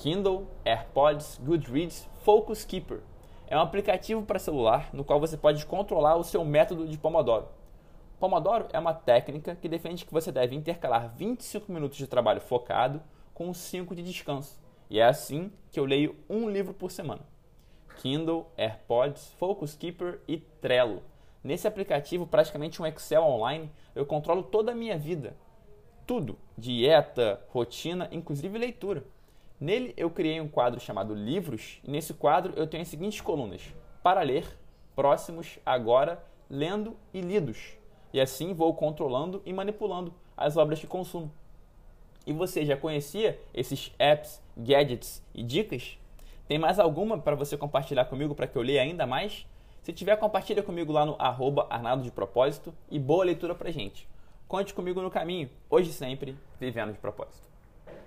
Kindle, 0.00 0.46
AirPods, 0.64 1.38
Goodreads, 1.44 2.08
Focus 2.22 2.64
Keeper. 2.64 3.02
É 3.46 3.54
um 3.54 3.60
aplicativo 3.60 4.22
para 4.22 4.38
celular 4.38 4.88
no 4.94 5.04
qual 5.04 5.20
você 5.20 5.36
pode 5.36 5.66
controlar 5.66 6.16
o 6.16 6.24
seu 6.24 6.42
método 6.42 6.88
de 6.88 6.96
Pomodoro. 6.96 7.48
Pomodoro 8.18 8.66
é 8.72 8.78
uma 8.78 8.94
técnica 8.94 9.54
que 9.54 9.68
defende 9.68 10.06
que 10.06 10.12
você 10.12 10.32
deve 10.32 10.56
intercalar 10.56 11.14
25 11.14 11.70
minutos 11.70 11.98
de 11.98 12.06
trabalho 12.06 12.40
focado 12.40 13.02
com 13.34 13.52
5 13.52 13.94
de 13.94 14.02
descanso. 14.02 14.58
E 14.88 14.98
é 14.98 15.04
assim 15.04 15.52
que 15.70 15.78
eu 15.78 15.84
leio 15.84 16.16
um 16.30 16.48
livro 16.48 16.72
por 16.72 16.90
semana. 16.90 17.20
Kindle, 17.96 18.46
AirPods, 18.56 19.34
Focus 19.34 19.76
Keeper 19.76 20.22
e 20.26 20.38
Trello. 20.38 21.02
Nesse 21.44 21.68
aplicativo, 21.68 22.26
praticamente 22.26 22.80
um 22.80 22.86
Excel 22.86 23.22
online, 23.22 23.70
eu 23.94 24.06
controlo 24.06 24.44
toda 24.44 24.72
a 24.72 24.74
minha 24.74 24.96
vida. 24.96 25.36
Tudo: 26.06 26.38
dieta, 26.56 27.44
rotina, 27.50 28.08
inclusive 28.10 28.56
leitura. 28.56 29.04
Nele 29.60 29.92
eu 29.94 30.08
criei 30.08 30.40
um 30.40 30.48
quadro 30.48 30.80
chamado 30.80 31.14
Livros, 31.14 31.80
e 31.84 31.90
nesse 31.90 32.14
quadro 32.14 32.54
eu 32.56 32.66
tenho 32.66 32.82
as 32.82 32.88
seguintes 32.88 33.20
colunas: 33.20 33.60
para 34.02 34.22
ler, 34.22 34.46
próximos, 34.96 35.58
agora, 35.66 36.24
lendo 36.48 36.96
e 37.12 37.20
lidos. 37.20 37.76
E 38.10 38.20
assim 38.20 38.54
vou 38.54 38.72
controlando 38.72 39.42
e 39.44 39.52
manipulando 39.52 40.14
as 40.34 40.56
obras 40.56 40.80
que 40.80 40.86
consumo. 40.86 41.30
E 42.26 42.32
você 42.32 42.64
já 42.64 42.76
conhecia 42.76 43.38
esses 43.52 43.92
apps, 43.98 44.42
gadgets 44.56 45.22
e 45.34 45.42
dicas? 45.42 45.98
Tem 46.48 46.58
mais 46.58 46.78
alguma 46.78 47.18
para 47.18 47.36
você 47.36 47.56
compartilhar 47.56 48.06
comigo 48.06 48.34
para 48.34 48.46
que 48.46 48.56
eu 48.56 48.62
leia 48.62 48.80
ainda 48.80 49.06
mais? 49.06 49.46
Se 49.82 49.92
tiver, 49.92 50.16
compartilha 50.16 50.62
comigo 50.62 50.92
lá 50.92 51.04
no 51.04 51.16
arroba 51.18 51.66
Arnaldo 51.68 52.02
de 52.02 52.10
Propósito 52.10 52.74
e 52.90 52.98
boa 52.98 53.24
leitura 53.24 53.54
pra 53.54 53.70
gente. 53.70 54.08
Conte 54.48 54.74
comigo 54.74 55.00
no 55.02 55.10
caminho, 55.10 55.50
hoje 55.68 55.92
sempre, 55.92 56.36
vivendo 56.58 56.92
de 56.92 56.98
propósito. 56.98 57.49